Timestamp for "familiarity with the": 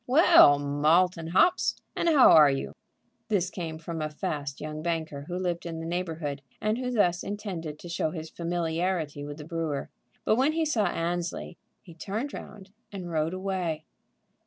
8.31-9.45